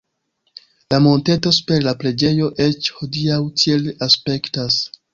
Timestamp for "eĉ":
2.69-2.93